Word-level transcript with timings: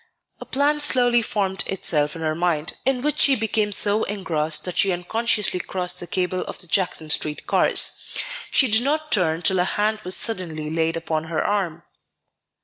A 0.39 0.45
plan 0.45 0.79
slowly 0.79 1.21
formed 1.21 1.63
itself 1.67 2.15
in 2.15 2.23
her 2.23 2.33
mind, 2.33 2.75
in 2.87 3.03
which 3.03 3.19
she 3.19 3.35
became 3.35 3.71
so 3.71 4.03
engrossed 4.05 4.65
that 4.65 4.75
she 4.79 4.91
unconsciously 4.91 5.59
crossed 5.59 5.99
the 5.99 6.07
cable 6.07 6.41
of 6.45 6.57
the 6.57 6.65
Jackson 6.65 7.11
Street 7.11 7.45
cars. 7.45 8.11
She 8.49 8.67
did 8.67 8.81
not 8.81 9.11
turn 9.11 9.43
till 9.43 9.59
a 9.59 9.63
hand 9.63 9.99
was 10.03 10.17
suddenly 10.17 10.71
laid 10.71 10.97
upon 10.97 11.25
her 11.25 11.45
arm. 11.45 11.83